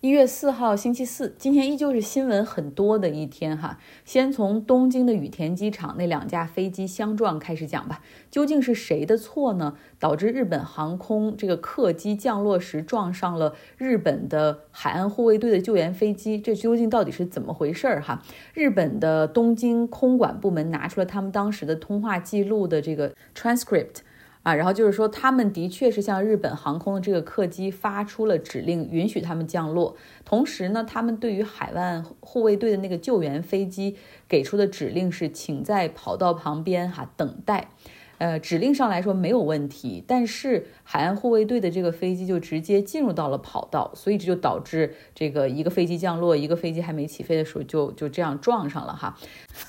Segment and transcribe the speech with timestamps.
[0.00, 3.80] 一月四号，星期四，今天依旧是新闻很多的一天哈。
[4.04, 8.00] 先从东京的羽田机场那两架飞机相撞开始讲吧。
[8.30, 9.74] 究竟是谁的错呢？
[9.98, 16.38] 导致日本航空这个客机降落时撞上了日本的海岸护卫队的救援飞机？
[16.38, 18.22] 这究竟到底是怎么回事儿哈？
[18.54, 23.96] 日本的东京空管部门拿出了他们当时的通话记录的这个 transcript。
[24.42, 29.96] 啊，然后就是说，他们的确是向日本航空的这个客机发出了指令，允许他们降落。
[30.24, 33.96] 同时呢，他们对于海湾护卫队的那个救援飞机
[34.28, 37.70] 给出的指令是，请在跑道旁边哈等待。
[38.18, 49.16] 呃，指令上来说没有问题，但是海岸护卫队的这个飞机就直接进入到了跑道，所以这就导致这个一个飞机降落，一个飞机还没起飞的时候就就这样撞上了哈。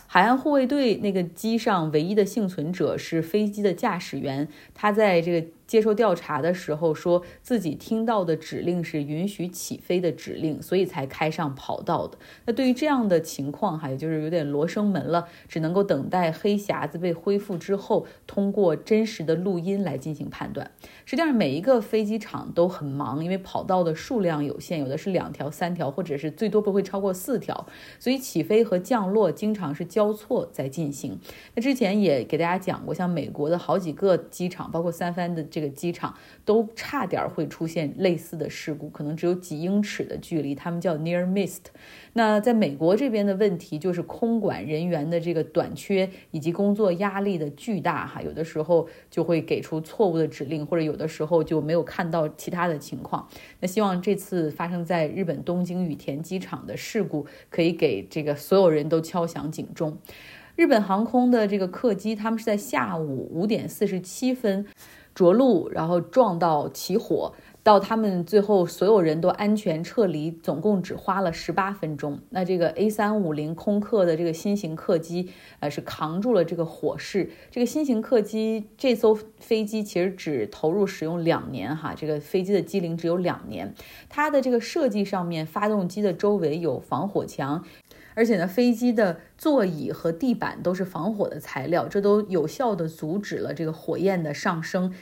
[0.07, 5.47] 海岸护卫队那个机上唯一的幸存者是飞机的驾驶员，他在这个。
[5.69, 12.17] 接受调查的时候，说自己听到的指令是允许起飞的指令，所以才开上跑道的。
[12.47, 20.71] 那对于这样的情况，哈，也就是有点罗生门了，只能够等待黑匣子被恢复之后，通过真实的录音来进行判断。
[21.05, 27.67] 实际上，每一个飞机场都很忙，因为跑道的数量有限，有的是两条、三条，或者是最多不会超过四条，
[27.99, 31.19] 所以起飞和降落经常是交错在进行。
[31.53, 35.58] 那之前也给大家讲过，像美国的好几个机场，包括三藩的这。
[35.59, 36.15] 这个机场
[36.45, 41.59] 都差点会出现类似的事故，可能只有几英尺的距离，他们叫 near miss。
[42.13, 53.27] 那在美国这边的问题就是空管人员的这个短缺以及工作压力的巨大，哈，有的时候就会给出错误的指令，或者有的时候就没有看到其他的情况。
[53.59, 59.97] 那希望这次发生在日本东京羽田机场的事故可以给这个所有人都敲响警钟。
[60.55, 64.65] 日本航空的这个客机，他们是在下午五点四十七分。
[65.19, 72.17] 着陆，然后撞到起火，到他们最后所有人都安全撤离，总共只花了十八分钟。
[72.29, 75.29] 那这个 A 三五零空客的这个新型客机，
[75.59, 77.29] 呃，是扛住了这个火势。
[77.51, 83.73] 这个新型客机这艘飞机其实只投入使用两年，哈，这个飞机的机龄只有两年。
[84.07, 87.65] 它的这个设计上面，发动机的周围有防火墙。
[88.19, 94.93] 而且呢，飞机的座椅和地板都是防火的材料，这都有效的阻止了这个火焰的上升。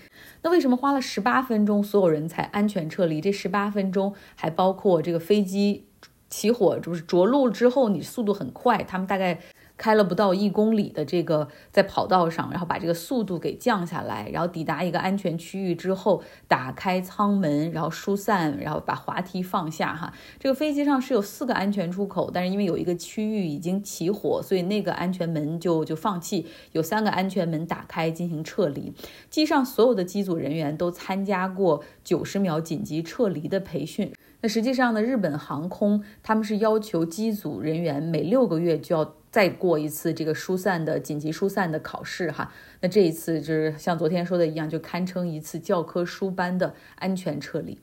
[0.44, 3.20] 那为什么花了十八分钟，所有人才安全撤离？
[3.20, 5.88] 这十八分钟还包括这个飞机
[6.30, 9.40] 起火，就是着陆之后，你速度很快，他们大概。
[9.78, 19.96] 开了不到一公里的这个在跑道上，然后把这个速度给降下来，然后抵达一个安全区域之后，打开舱门，然后疏散，然后把滑梯放下。
[19.96, 28.92] 哈，这个飞机上是有四个安全出口，但是因为有一个区域已经起火，所以那个安全门就就放弃，有三个安全门打开进行撤离。
[29.30, 34.12] 机上所有的机组人员都参加过九十秒紧急撤离的培训。
[34.42, 39.14] 那实际上呢，日本航空他们是要求机组人员每六个月就要。
[39.38, 47.78] 再过一次这个疏散的紧急疏散的考试哈，那这一次就是像昨天说的一样，就堪称一次教科书般的安全撤离。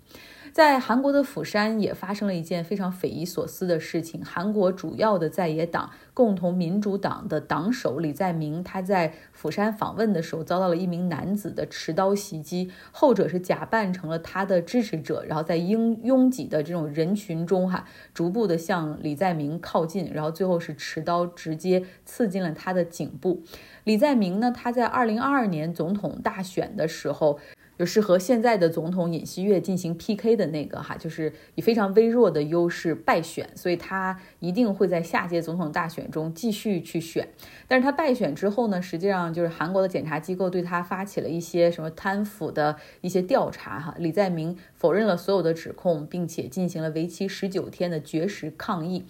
[0.54, 4.24] 在韩国的釜山也发生了一件非常匪夷所思的事情。
[4.24, 23.42] 韩国主要的在野党共同民主党的党首李在明，他在釜山访问的时候遭到了一名男子的持刀袭击，后者是假扮成了他的支持者，然后在拥拥挤的这种人群中哈，逐步的向李在明靠近，然后最后是持刀直接刺进了他的颈部。
[23.82, 27.40] 李在明呢，他在二零二二年总统大选的时候。
[27.78, 37.28] 就是和现在的总统尹锡悦进行 PK 的那个哈，就是以非常微弱的优势败选，所以他一定会在下届总统大选中继续去选。
[37.66, 43.94] 但是他败选之后呢，实际上就是韩国的检察机构对他发起了一些什么贪腐的一些调查哈。
[43.98, 49.04] 李在明否认了所有的指控，并且进行了为期十九天的绝食抗议。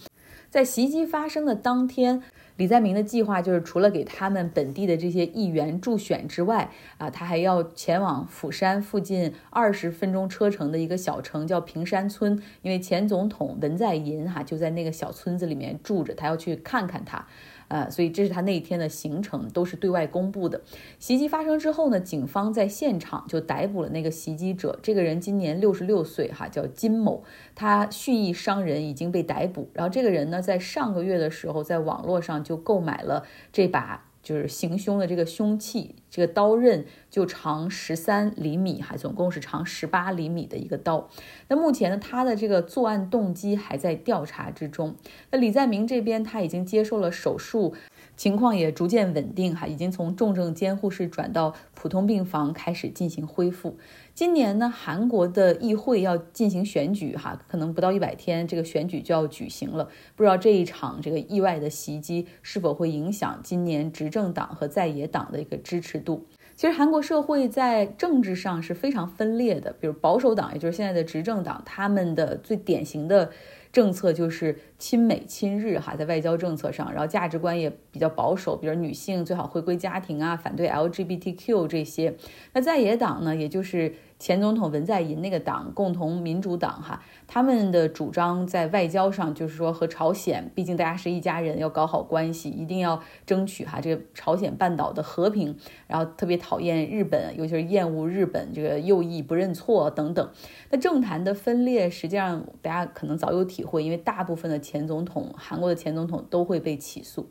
[0.49, 2.23] 在袭击发生的当天。
[2.57, 17.27] 李在明的计划就是，除了给他们本地的这些议员助选之外，啊，他还要前往釜山附近二十分钟车程的一个小城，叫平山村，因为前总统文在寅哈就在那个小村子里面住着，他要去看看他。
[17.69, 20.61] 呃，所以这是他那一天的行程，都是对外公布的。
[20.99, 24.79] 袭击发生之后呢，警方在现场就逮捕了那个袭击者。
[24.83, 27.25] 这个人今年六十六岁，哈，叫金某，
[27.55, 29.69] 他蓄意伤人，已经被逮捕。
[29.73, 34.05] 然后这个人呢，在上个月的时候，在网络上就购买了这把。
[34.25, 41.11] 就是行凶的这个凶器，这个刀刃就长十三厘米，还总共是长十八厘米的一个刀。
[41.49, 44.95] 那目前呢，他的这个作案动机还在调查之中。
[45.33, 47.75] 那李在明这边他已经接受了手术。
[48.17, 53.77] 情况也逐渐稳定哈，已经从重症监护室转到普通病房开始进行恢复。
[54.15, 59.89] 今年呢，韩国的议会要进行选举哈，可能不到一百天，这个选举就要举行了。
[60.15, 66.27] 不知道这一场这个意外的袭击是否会影响今年执政党和在野党的一个支持度。
[66.55, 73.31] 其实韩国社会在政治上是非常分裂的，比如保守党，也就是现在的执政党，他们的最典型的。
[73.73, 82.15] 政策就是亲美亲日哈，在外交政策上，然后价值观也比较保守，比如女性最好回归家庭啊，反对 LGBTQ 这些。
[82.53, 83.93] 那在野党呢，也就是
[84.25, 87.03] 前总统文在寅那个党，共同民主党哈。
[87.27, 95.55] 他们的主张在外交上就是说和朝鲜，毕竟大家是一家人，要搞好关系，一定要争取哈这个朝鲜半岛的和平。
[95.87, 100.31] 然后特别讨厌日本，尤其是厌恶日本这个右翼不认错等等。
[100.71, 107.29] 那政坛的分裂，实际上大家可能早有体会，因为大部分的前总统，韩国的前总统都会被起诉。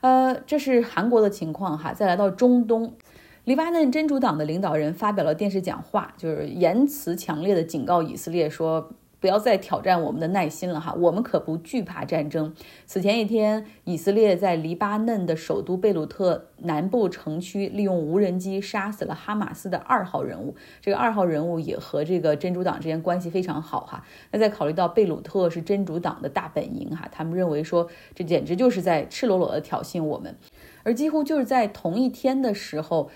[0.00, 1.92] 呃，这是韩国的情况哈。
[1.92, 2.94] 再来到中东，
[3.50, 8.92] 黎巴嫩真主党的领导人发表了电视讲话，就是言辞强烈的警告以色列说。
[9.18, 12.54] 不要再挑战我们的耐心了哈，我们可不惧怕战争。
[12.86, 20.54] 此前一天，以色列在黎巴嫩的首都贝鲁特南部城区利用无人机杀死了哈马斯的二号人物。
[20.80, 24.02] 这个二号人物也和这个真主党之间关系非常好哈。
[24.30, 30.34] 那在考虑到贝鲁特是真主党的大本营哈，他们认为说这简直就是在赤裸裸的挑衅我们。
[30.82, 33.10] 而几乎就是在同一天的时候。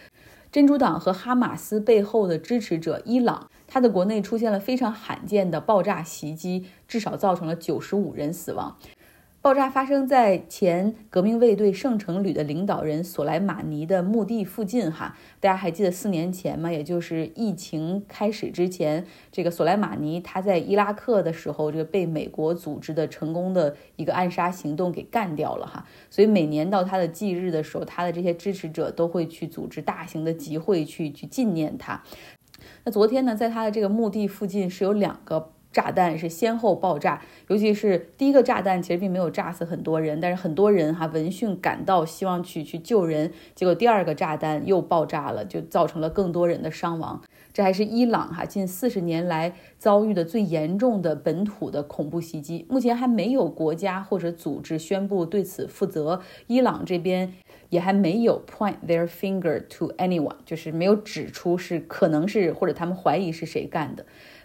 [0.54, 8.76] 珍珠党和哈马斯背后的支持者伊朗，它的国内出现了非常罕见的爆炸袭击，至少造成了九十五人死亡。
[9.44, 14.90] 爆炸发生在前革命卫队圣城旅的领导人索莱马尼的墓地附近。
[14.90, 16.72] 哈，大家还记得四年前吗？
[16.72, 25.66] 也就是疫情开始之前，这个索莱马尼他在伊拉克的时候，这个被美国组织的成功的一个暗杀行动给干掉了。
[25.66, 32.02] 哈，所以每年到他的忌日的时候，他的这些支持者都会去组织大型的集会去去纪念他。
[32.84, 35.50] 那昨天呢，在他的这个墓地附近是有两个。
[35.74, 47.20] 炸弹是先后爆炸，尤其是第一个炸弹其实并没有炸死很多人，但是很多人哈闻讯赶到，希望去去救人，结果第二个炸弹又爆炸了，就造成了更多人的伤亡。
[47.52, 57.32] 这还是伊朗哈近四十年来遭遇的最严重的本土的恐怖袭击，目前还没有国家或者组织宣布对此负责，伊朗这边
[57.70, 64.04] 也还没有 point their finger to anyone，就是没有指出是可能是或者他们怀疑是谁干的。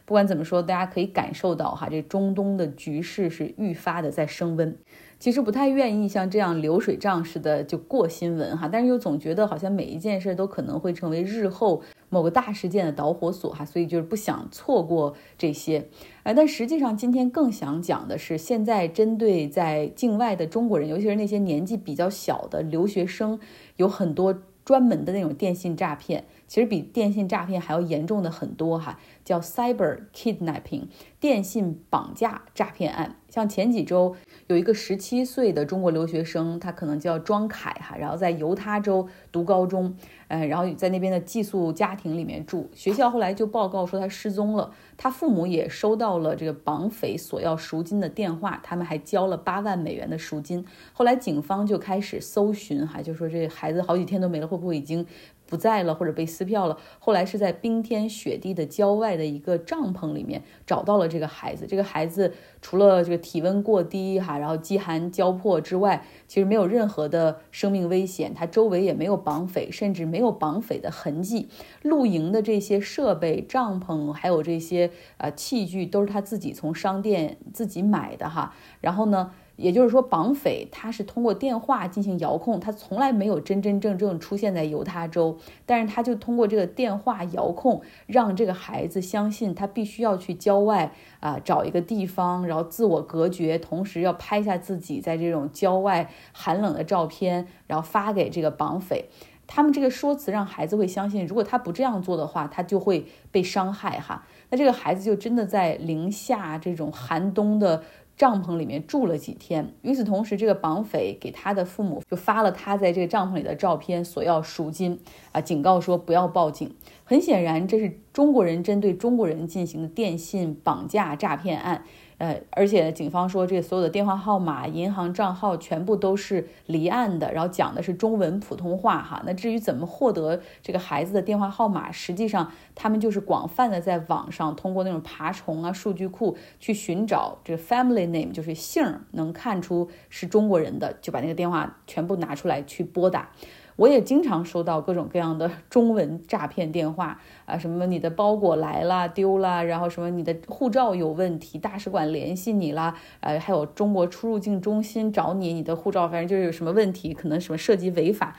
[0.10, 4.76] 不管怎么说，大家可以感受到哈，这中东的局势是愈发的在升温。
[5.20, 15.88] 其实不太愿意像这样流水账似的就过新闻哈，但是又总觉得好像每一件事都可能会成为日后某个大事件的导火索哈，所以就是不想错过这些。
[16.24, 23.40] 哎，但实际上今天更想讲的是，现在针对在境外的中国人，尤其是那些年纪比较小的留学生，
[23.76, 24.36] 有很多
[24.66, 26.26] 专门的那种电信诈骗。
[26.50, 30.88] 其实比电信诈骗还要严重的很多哈，叫 cyber kidnapping，
[31.20, 33.16] 电信绑架诈骗案。
[33.30, 34.16] 像前几周
[34.48, 39.96] 有一个十七岁的中国留学生，他可能叫庄凯哈，然后在犹他州读高中，
[40.30, 42.68] 呃，然后在那边的寄宿家庭里面住。
[42.74, 50.66] 学校后来就报告说他失踪了，他父母也收到了这个绑匪索要赎金的电话，他们还交了八万美元的赎金。
[50.92, 55.06] 后来警方就开始搜寻哈，就说这孩子好几天都没了，会不会已经？
[55.50, 56.78] 不在了，或者被撕票了。
[57.00, 61.66] 后来是在冰天雪地的郊外的一个帐篷里面找到了这个孩子。
[61.68, 62.32] 这个孩子
[62.62, 68.32] 除了这个体温过低哈，然后饥寒交迫之外，其实没有任何的生命危险。
[68.36, 71.50] 他周围也没有绑匪，甚至没有绑匪的痕迹。
[71.82, 78.54] 露营的这些设备、帐篷还有这些呃器具，都是他自己从商店自己买的哈。
[78.80, 79.32] 然后呢？
[79.60, 99.10] 也就是说，绑匪他是通过电话进行遥控，他从来没有真真正正出现在犹他州，但是他就通过这个电话遥控，让这个孩子相信他必须要去郊外啊找一个地方，然后自我隔绝，同时要拍下自己在这种郊外寒冷的照片，然后发给这个绑匪。
[99.52, 104.24] 他们这个说辞让孩子会相信，如果他不这样做的话，他就会被伤害哈。
[104.52, 107.84] 那这个孩子就真的在零下这种寒冬的。
[108.20, 109.74] 帐篷里面住了几天。
[109.82, 115.00] 与此同时，这个绑匪给他的父母就发了他在这个帐篷里的照片，索要赎金
[115.32, 116.76] 啊，警告说不要报警。
[117.06, 121.86] 很显然，这是中国人针对中国人进行的电信绑架诈骗案。
[122.20, 129.24] 呃，而且警方说，这所有的电话号码、银行账号全部都是离岸的，然后讲的是中文普通话哈。
[129.26, 134.56] 那至于怎么获得这个孩子的电话号码，实际上他们就是广泛的在网上。
[134.60, 143.30] 通过那种爬虫啊、数据库去寻找这个 family name，就是姓儿能看出是中国人的，就把那个电话全部拿出来去拨打。
[143.80, 158.36] 我也经常收到各种各样的 中文诈骗电话啊，什么你的包裹来了丢了，然后什么你的护照有问题，大使馆联系你了，呃，还有中国出入境中心找你，你的护照反正就是有什么问题，可能什么涉及违法。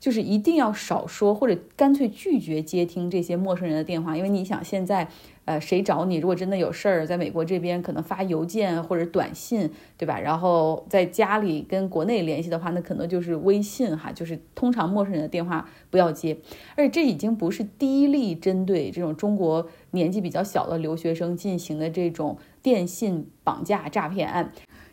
[0.00, 5.06] 就是一定要少说，或者干脆拒绝接听这些陌生人的电话，因为你想现在，
[5.44, 6.16] 呃，谁找你？
[6.16, 10.18] 如果真的有事儿，在美国这边可能发邮件或者短信，对吧？
[10.18, 16.38] 然后在家里跟国内联系的话，那可能就是微信哈，就是通常陌生人的电话不要接。
[16.76, 24.50] 而且这已经不是第一例针对这种中国年纪比较小的留学生进行的这种电信绑架诈骗案。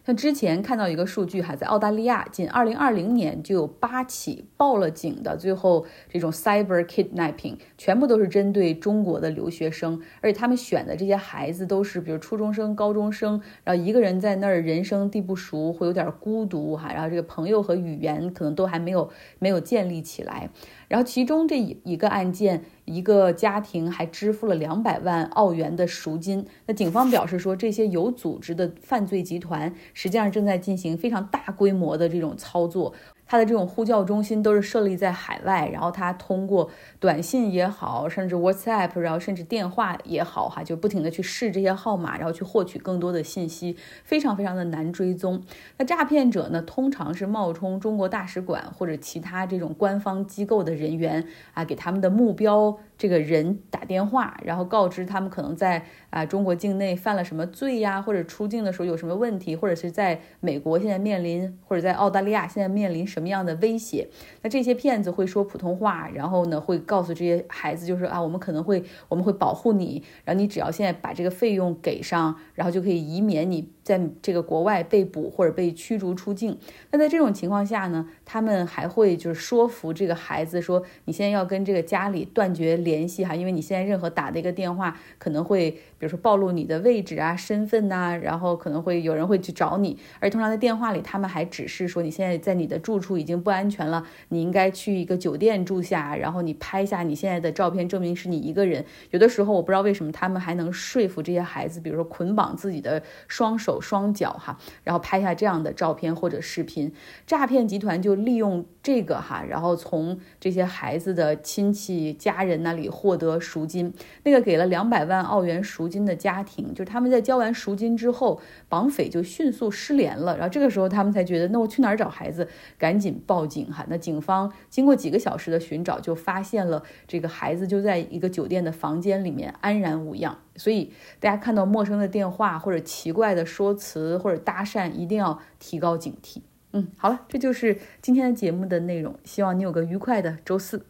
[0.08, 20.50] 像之前看到一个数据哈，在澳大利亚，仅二零二零年就有八起报了警的，最后这种 cyber kidnapping 全部都是针对中国的留学生，而且他们选的这些孩子都是比如初中生、高中生，然后一个人在那儿人生地不熟，会有点孤独哈，然后这个朋友和语言可能都还没有没有建立起来。
[20.88, 26.46] 然后其中这一一个案件，一个家庭还支付了两百万澳元的赎金。
[26.66, 32.94] 那警方表示说，这些有组织的犯罪集团实际上正在进行非常大规模的这种操作。
[33.28, 36.70] 他的这种呼叫中心都是设立在海外，然后他通过
[37.00, 45.44] 短信也好，甚至 WhatsApp，然后甚至电话也好，哈，就不停的去试这些号码，然后去获取更多的信息，非常非常的难追踪。
[45.78, 52.78] 那诈骗者呢，通常是冒充中国大使馆或者其他这种官方机构的人员啊，给他们的目标。
[52.98, 64.08] 这个人打电话，然后告知他们可能在啊中国境内犯了什么罪呀，或者出境的时候有什么问题，或者是在美国现在面临，或者在澳大利亚现在面临什么样的威胁。
[64.44, 73.72] 那这些骗子会说普通话，然后呢会告诉这些孩子，就是啊我们可能会我们会保护你，然后你只要现在把这个费用给上，然后就可以以免你。
[73.88, 76.60] 在这个国外被捕或者被驱逐出境，
[76.92, 98.86] 那在这种情况下呢，他们还会就是说服这个孩子说，你现在要跟这个家里断绝联系哈，因为你现在任何打的一个电话可能会，比如说暴露你的位置啊、身份呐，然后可能会有人会去找你，而通常在电话里他们还只是说你现在在你的住处已经不安全了，你应该去一个酒店住下，然后你拍下你现在的照片，证明是你一个人。
[99.12, 103.78] 有的时候我不知道为什么他们还能说服这些孩子，比如说捆绑自己的双手。
[103.80, 106.92] 双脚哈，然后拍下这样的照片或者视频，
[107.26, 113.94] 诈骗集团就利用这个哈，然后从这些孩子的亲戚家人那里获得赎金。
[114.24, 120.36] 那个给了两百万澳元赎赎金的家庭，就是他们在交完赎金之后，绑匪就迅速失联了。
[120.36, 122.46] 然后这个时候他们才觉得，那我去哪儿找孩子？
[122.78, 123.86] 赶紧报警哈。
[123.88, 130.38] 那警方经过几个小时的寻找，就发现了这个孩子就在一个酒店的房间里面安然无恙。
[130.58, 130.92] 所以
[131.22, 136.42] 大家看到陌生的电话或者奇怪的说辞或者搭讪，一定要提高警惕。
[136.74, 140.86] 嗯，好了，这就是今天的节目的内容，希望你有个愉快的周四。